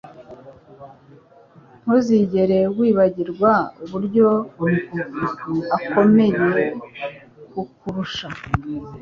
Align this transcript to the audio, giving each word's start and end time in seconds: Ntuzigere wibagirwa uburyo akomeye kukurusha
Ntuzigere 1.83 2.59
wibagirwa 2.77 3.51
uburyo 3.83 4.27
akomeye 5.79 6.63
kukurusha 7.51 8.27